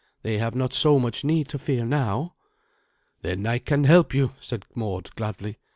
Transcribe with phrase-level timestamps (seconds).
[0.23, 2.33] They have not so much need to fear now."
[3.21, 5.59] "Then I can help you," said Mord gladly.